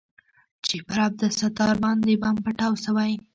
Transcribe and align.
چې 0.65 0.75
پر 0.87 0.99
عبدالستار 1.07 1.75
باندې 1.83 2.11
بم 2.21 2.35
پټاو 2.43 2.73
سوى. 2.85 3.11